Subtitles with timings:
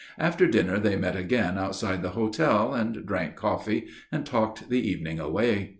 [0.17, 5.19] After dinner they met again outside the hotel, and drank coffee and talked the evening
[5.19, 5.69] away.